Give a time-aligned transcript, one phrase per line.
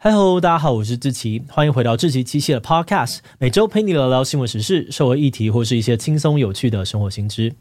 [0.00, 7.52] 嗨喽，大家好，我是志奇，欢迎回到志奇机械的 Podcast，每周陪你聊聊新闻时事、社会议题或是一些轻松有趣的生活新知。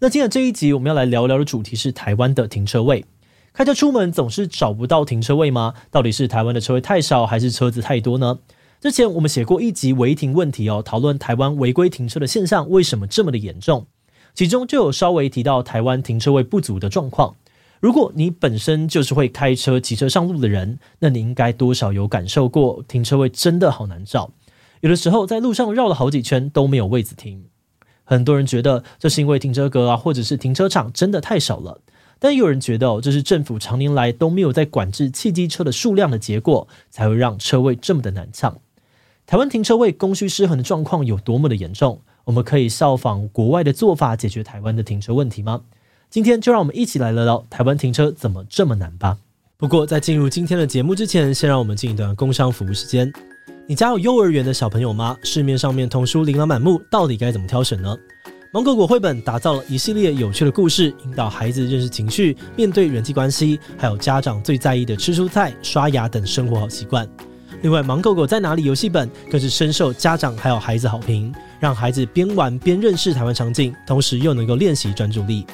[0.00, 3.04] 那今天这一集我们要来聊聊的主题是台湾的停车位。
[3.52, 5.74] 开车出门总是找不到停车位吗？
[5.92, 8.40] 到底是台湾的车位太少，还是车子太多呢？
[8.80, 13.86] 之前我们写过一集违停问题哦，讨论台湾违规停车的现象为什么这么的严重，
[14.34, 17.36] 其中就有稍微提到台湾停车位不足的状况。
[17.80, 24.32] 如果你本身就是会开车、骑车上路的人，那你应该多少有感受过停车位真的好难找。
[24.80, 27.44] 有的时候在路上绕了好几圈都没有位子停。
[28.04, 31.80] 很多人觉得这是因为停车格啊，或者是停车场真的太少了。
[32.18, 38.58] 但有人觉得，这是政府常年来都没有在管制汽机车的数量的结果，才会让车位这么的难抢。
[39.24, 42.00] 台湾停车位供需失衡的状况有多么的严重？
[42.24, 45.62] 我们可以效仿国外的做法解决台湾的停车问题吗？
[46.10, 49.14] 今天就让我们一起来聊聊台湾停车怎么这么难吧。
[49.58, 53.12] 不过在进入今天的节目之前，先让我们进一段工商服务时间。
[53.66, 55.14] 你家有幼儿园的小朋友吗？
[55.22, 57.94] 市面上面童书琳琅满目，到底该怎么挑选呢？
[58.54, 67.06] 芒果果绘本打造了一系列有趣的故事，引导孩子认识情绪，面对人际关系，还有家长最在意的吃蔬菜、刷牙等生活好习惯。
[67.60, 71.30] 另外，芒狗狗在哪里游戏本更是深受家长还有孩子好评，
[71.60, 75.44] 让孩子边玩边认识台湾场景，同时又能够练习专注力。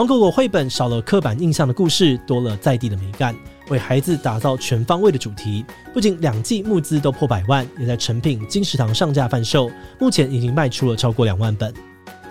[0.00, 3.36] 芒果果绘本少了刻板印象的故事，多了在地的美感，
[3.68, 5.62] 为孩子打造全方位的主题。
[5.92, 11.70] 不仅两季募资都破百万，也在成品金石堂上架贩售，目前已经卖出了超过两万本。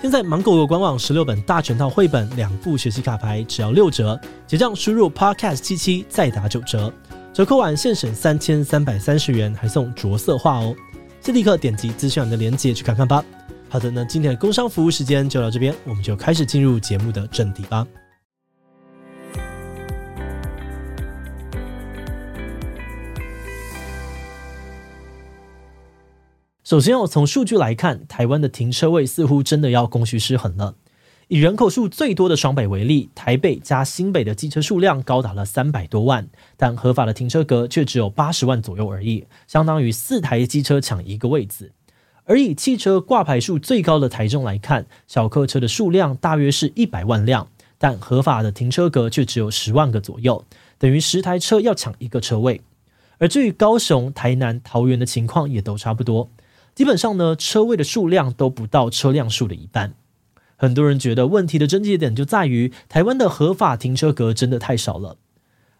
[0.01, 6.91] 现在芒果果官网十六本大全套绘本，两副学习卡牌只要六折，结账输入 Podcast 七七再打九折，
[7.31, 10.75] 折扣完现省三千三百三十元，还送着色画哦。
[11.21, 13.23] 先立刻点击资讯栏的链接去看看吧。
[13.71, 17.85] 好的，那今天的工商服务时间就到这边，我们就开始进入节目的正题吧。
[26.63, 30.73] 首先，我从数据来看，台湾的停车位似乎真的要供需失衡了。
[31.27, 41.71] 以人口数最多的双北为例，台北加新北的机车数量高达了三百多万，但合法的停车格却只有八十万左右而已，相当于四台机车抢一个位子。
[42.29, 47.47] 而以汽车挂牌数最高的台中来看，小客车的数量大约是一百万辆，
[47.79, 50.45] 但合法的停车格却只有十万个左右，
[50.77, 52.61] 等于十台车要抢一个车位。
[53.17, 56.29] 而至于高雄、台南、桃园的情况也都差不多，
[56.75, 59.95] 基本上呢，车位的数量都不到车辆数的一半。
[60.55, 65.17] 很多人觉得问题的症结点就在于台湾的合法停车格真的太少了。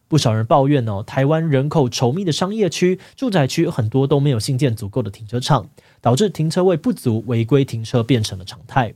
[0.09, 5.69] 不少人抱怨哦，台湾人口稠密的商业区、住宅区很多都没有新建足够的停车场，
[6.01, 8.95] 导致停车位不足，违规停车变成了常态。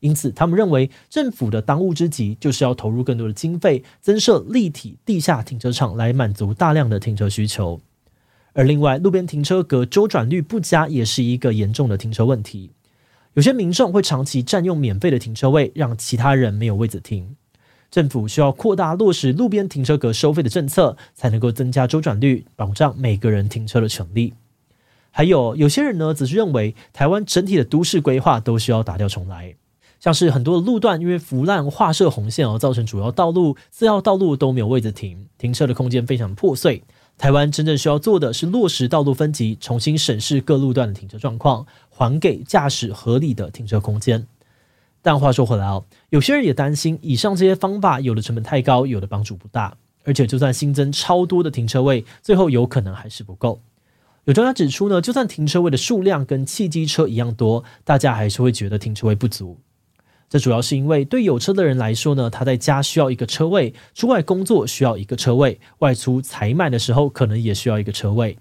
[0.00, 7.80] 因此，他们认为政府的当务之急就是要投入更多的经费，增设立体地下停车场，来满足大量的停车需求。
[8.52, 12.72] 而另外，路边停车格周转率不佳，也是一个严重的停车问题。
[13.34, 17.36] 有些民众会长期占用免费的停车位，让其他人没有位子停。
[17.90, 24.34] 政府需要扩大落实路边停车格收费的政策，才能够增加周转率，保障每个人停车的权利。
[25.10, 29.56] 还有有些人呢，则是认为台湾整体的都市规划都需要打掉重来，
[29.98, 36.84] 像是很多的路段因为腐烂划设红线而造成主要道路、次要道路都没有位置停，停车的空间非常破碎。
[37.16, 44.24] 台湾真正需要做的是落实道路分级，重新审视各路段的停车状况，还给驾驶合理的停车空间。
[45.08, 49.74] 但话说回来哦，有些人也担心，以上这些方法有的成本太高，有的帮助不大，
[50.04, 53.62] 而且就算新增超多的停车位，最后有可能还是不够。
[54.24, 59.58] 有专家指出呢，就算停车位的数量跟汽机车一样多，大家还是会觉得停车位不足。
[60.28, 68.36] 这主要是因为对有车的人来说呢，他在家需要一个车位，出外工作需要一个车位，外出采买的时候可能也需要一个车位。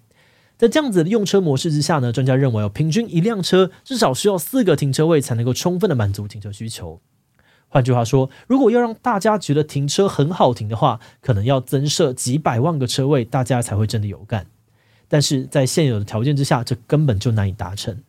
[0.57, 6.99] 在这样子的用车模式之下呢，专家认为哦，平均一辆车至少需要四个停车位才能够充分的满足停车需求。
[7.69, 14.47] 换句话说，如果要让大家觉得停车很好停的话，可能要增设几百万个车位，大家才会真的有干。
[15.07, 18.01] 但是在现有的条件之下，这根本就难以达成。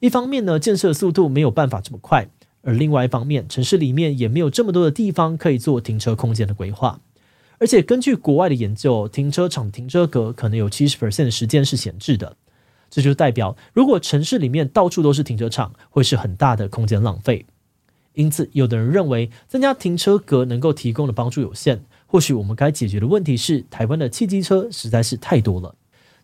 [0.00, 2.26] 一方面呢，建设速度没有办法这么快；
[2.62, 7.00] 而另外一方面，城市里面也没有这么多的地方可以做停车空间的规划。
[7.58, 12.36] 而且根据国外的研究，停车场停车格可能有七十 percent 的时间是闲置的，
[12.90, 17.46] 这就代表如果城市里面到处都是停车场，会是很大的空间浪费。
[18.14, 21.84] 因此，有的人认为增加停车格能够提供的帮助有限。
[22.06, 25.74] 或许我们该解决的问题是，台湾的汽机车实在是太多了。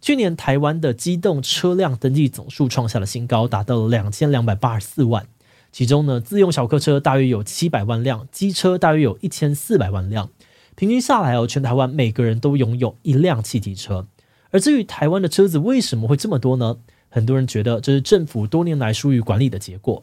[0.00, 5.26] 去年台湾的机动车辆登记总数创下了新高，达到了两千两百八十四万，
[5.70, 10.30] 其中呢，自用小客车大约有七百万辆，机车大约有一千四百万辆。
[10.74, 14.06] 平均下来哦，全台湾每个人都拥有一辆汽机车，
[14.50, 16.78] 而至于台湾的车子为什么会这么多呢？
[17.08, 20.02] 很多人觉得这是政府多年来疏于管理的结果。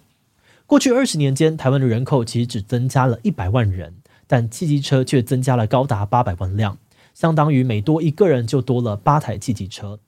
[0.67, 3.95] 过去二十年间，台湾的人口其实只增加了一百万人，
[4.27, 6.77] 但汽机车却增加了高达八百万辆，
[7.15, 9.99] 相当于每多一个人就多了八台汽机车。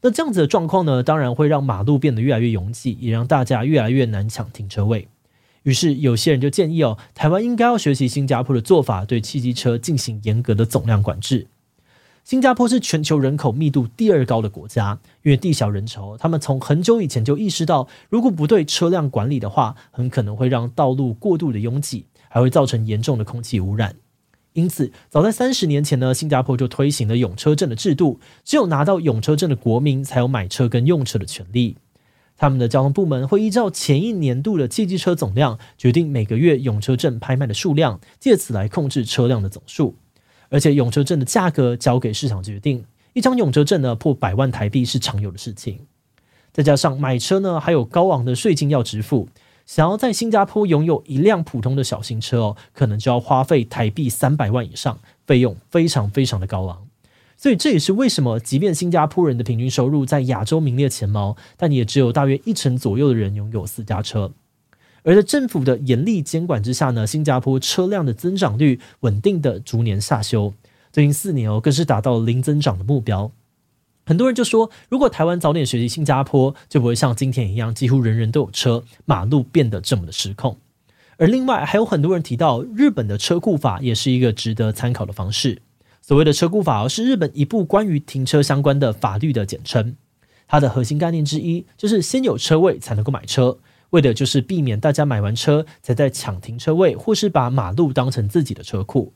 [0.00, 5.08] 那这样子的状况呢，当然会让马路变得越来越拥挤，也让大家越来越难抢停车位。
[5.66, 11.48] 于是有些人就建议哦，台湾应该要学习新加坡的做法，对汽机车进行严格的总量管制。
[12.22, 23.96] 新加坡是全球人口密度第二高的国家，因为地小人稠，他们从很久以前就意识到，如果不对车辆管理的话，很可能会让道路过度的拥挤，还会造成严重的空气污染。
[24.52, 31.76] 因此，早在三十年前呢，新加坡就推行了拥车证的制度，只有拿到拥车证的国民才有买车跟用车的权利。
[32.38, 39.96] 他们的交通部门会依照前一年度的汽机车总量，决定每个月永车证拍卖的数量，借此来控制车辆的总数。
[40.48, 42.84] 而且永车证的价格交给市场决定，
[43.14, 45.86] 一张永车证呢破百万台币是常有的事情。
[46.52, 49.28] 再加上买车呢还有高昂的税金要支付，
[49.66, 56.85] 想要在新加坡拥有一辆普通的小型车哦，可能就要花费台币三百万以上，费用非常非常的高昂。
[57.36, 64.32] 所以这也是为什么，即便新加坡人的平均收入在亚洲名列前茅，但也只有大约一成左右的人拥有私家车。
[65.02, 70.54] 而在政府的严厉监管之下呢，新加坡车辆的增长率稳定的逐年下修，
[70.90, 73.30] 最近四年哦更是达到了零增长的目标。
[74.06, 80.58] 很多人就说，如果台湾早点学习新加坡，就不会像今天一样，几乎人人都有车，马路变得这么的失控。
[81.18, 85.62] 而另外还有很多人提到，日本的车库法也是一个值得参考的方式。
[86.06, 89.96] 所谓的车库法是日本一部关于停车相关的法律的简称，
[90.46, 93.58] 它的核心概念之一就是先有车位才能够买车。
[93.90, 99.14] 为的就是避免大家买完车才在抢停车位，或是把马路当成自己的车库。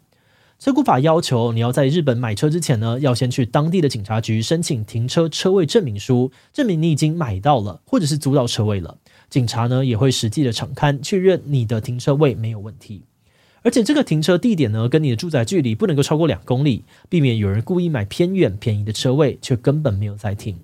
[0.59, 8.99] 车库法要求你要在日本买车之前呢，要先去当地的警察局申请停车车位证明书，证明你已经买到了或者是租到车位了。
[9.29, 13.05] 警察呢也会实际的场勘确认你的停车位没有问题，
[13.63, 20.59] 而且这个停车地点呢跟你的住宅距离不能够超过两公里，避免有人故意买偏远便宜的车位却根本没有在停。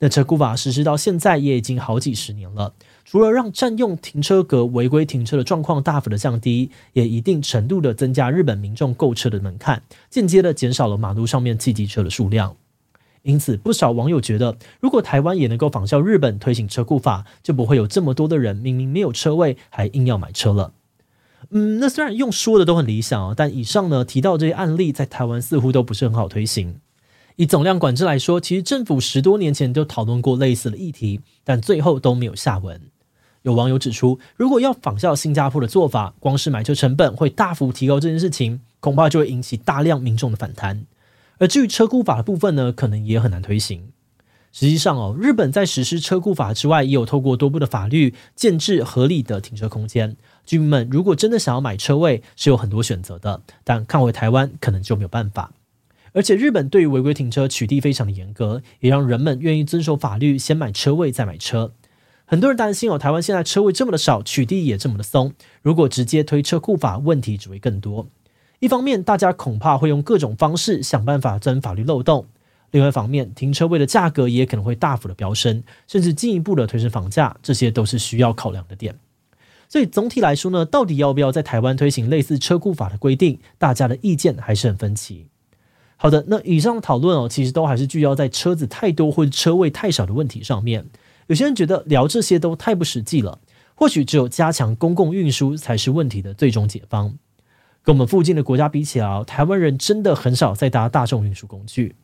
[0.00, 2.74] 那车库法实施到现在也已经好几十年了。
[3.04, 12.54] 除了让占用停车格违规停车的状况大幅的降低，也一定程度的增加日本民众购车的门槛，间接的减少了马路上面汽机车的数量。
[13.22, 20.74] 因此，不少网友觉得，如果台湾也能够仿效日本推行车库法，就不会有这么多的人明明没有车位，还硬要买车了。
[21.50, 26.80] 嗯，那虽然用说的都很理想啊，但以上呢提到这些案例，在台湾似乎都不是很好推行。
[27.36, 32.80] 以总量管制来说，其实政府十多年前就讨论过类似的议题，但最后都没有下文。
[33.42, 40.84] 有网友指出，如果要仿效新加坡的做法，光是买车成本会大幅提高，这件事情恐怕就会引起大量民众的反弹。
[41.38, 43.92] 而至于车库法的部分呢，可能也很难推行。
[44.52, 50.16] 实际上哦，日本在实施车库法之外，也有透过多部的法律建置合理的停车空间。
[50.44, 55.52] 居民们如果真的想要买车位，是有很多选择的，但看回台湾可能就没有办法。
[56.12, 61.72] 而且日本对于违规停车取缔非常的严格，也让人们愿意遵守法律，先买车位再买车。
[62.24, 68.08] 很多人担心哦，台湾现在车位这么的少，取缔也这么的松，如果直接推车库法，问题只会更多。
[68.58, 72.24] 一方面，大家恐怕会用各种方式想办法钻法律漏洞；
[72.70, 78.98] 另外一方面，停车位的价格也可能会大幅的飙升，甚至进一步的推升房价，这些都是需要考量的点。
[79.68, 85.26] 所以总体来说呢，到底要不要在台湾推行类似车库法的规定，大家的意见还是很分歧。
[85.96, 90.86] 好的，那以上讨论哦，其实都还是聚焦在车子太多或者车位太少的问题上面。
[91.26, 93.40] 有些人觉得聊这些都太不实际了，
[93.74, 97.18] 或许只有加强公共运输才是问题的最终解方。
[97.82, 101.96] 跟我们附近的国家比起来，台湾人真的很少在搭大众运输工具。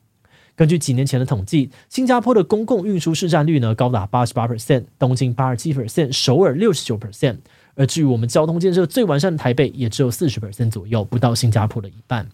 [0.57, 7.39] 根据几年前的统计，新加坡的公共运输市占率呢高达八十八 percent，东京八十七 percent，首尔六十九 percent。
[7.75, 12.29] 而至于我们交通建设最完善的台北，也只有四十 percent 左右，不到新加坡的一半。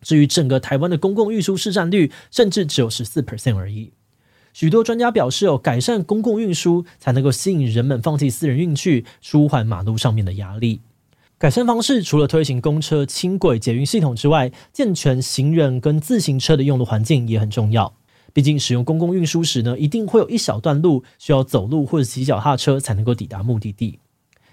[0.00, 3.92] 至于整个台湾的公共运输市占率，甚至只有十四 percent 而已。
[4.52, 10.80] 许多专家表示，哦，改善公共运输才能够吸引人们放弃私人运具，舒缓马路上面的压力。
[11.40, 17.94] 改善方式除了推行公车、轻轨、捷运系统之外，健全行人跟自行车的用路环境也很重要。
[18.34, 24.00] 毕竟使用公共运输时呢，一定会有一小段路需要走路或者骑脚踏车才能够抵达目的地。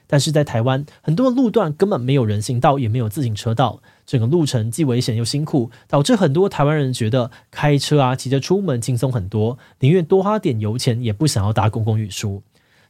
[0.08, 12.42] 但是在台湾，很多路段根本没有人行道，也没有自行车道，整个路程既危险又辛苦，导致很多台湾人觉得开车啊、骑车出门轻松很多，宁愿多花点油钱，也不想要搭公共运输。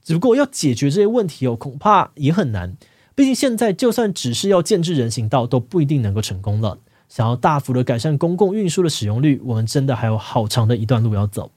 [0.03, 2.77] 只不过要解决这些问题哦，恐怕也很难。
[3.17, 6.77] 毕竟现在就算只是要建置人行道，都不一定能够成功了。
[7.09, 11.49] 想要大幅的改善公共运输的使用率，我们真的还有好长的一段路要走。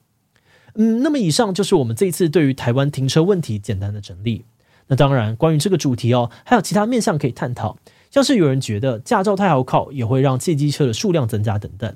[0.73, 4.43] 嗯，那么以上就是我们这一次对于台湾停车问题简单的整理。
[4.87, 7.77] 那当然，关于这个主题哦，还有其他面向可以探讨，
[8.09, 11.95] 像是有人觉得驾照太好考，也会让汽机车的数量增加等等。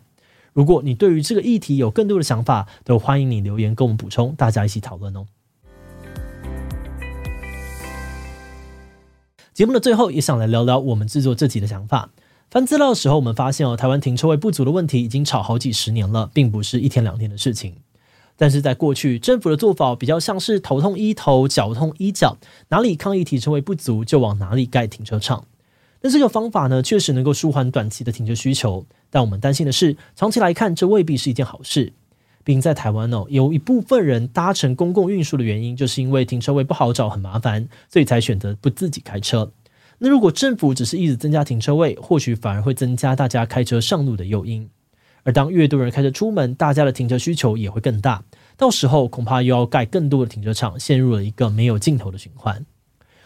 [0.53, 5.25] 如果你对于这个议题有更多的想法，都欢迎你留言跟我们补充，大家一起讨论哦。
[9.55, 12.09] 节目的最后，也想来聊聊我们制作这集的想法。
[12.51, 17.77] 翻资料的时候，我们发现哦，台湾停车位不足的问题已经吵好几十年了，并不是一天两天的事情。
[18.35, 22.35] 但是在过去，政府的做法比较像是头痛医头，脚痛医脚，
[22.67, 25.45] 哪里抗议停车位不足，就往哪里盖停车场。
[26.01, 31.93] 那这个方法呢，确实能够舒缓短期的停车需求，但我们担心的是，长期来看，这未必是一件好事。
[32.45, 39.51] 并在台湾哦，有一部分人搭乘公共运输的原因，就是因为停车位不好找，很麻烦，所以才选择不自己开车。
[39.97, 44.69] 那如果政府只是一直增加停车位，或许反而会增加大家开车上路的诱因。
[45.23, 48.23] 而当越多人开车出门，大家的停车需求也会更大，
[48.55, 52.63] 到时候恐怕又要盖更多的停车场，陷入了一个没有尽头的循环。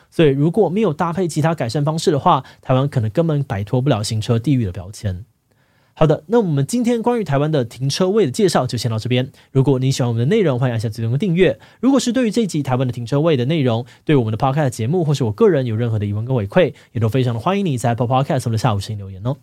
[0.09, 5.25] 所以，如果没有搭配其他改善方式的话，台湾可能根本摆脱不了行车地狱的标签。
[5.99, 9.33] 好的，那我们今天关于台湾的停车位的介绍就先到这边。
[9.51, 11.59] 如果你喜欢我们的内容，欢迎按下最终的订阅。
[11.81, 19.35] 如果是对于这一集台湾的停车位的内容，对我们的 Podcast 节目或是我个人有任何的疑问跟回馈，也都非常的欢迎你在 Apple Podcast 的下午进行留言哦。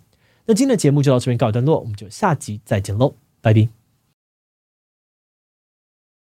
[0.46, 3.85] 那今天的节目就到这边告一段落，我们就下集再见喽，拜拜。